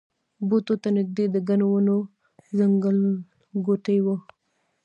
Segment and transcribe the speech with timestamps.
[0.47, 1.97] بوټو ته نږدې د ګڼو ونو
[2.57, 4.07] ځنګلګوټی و.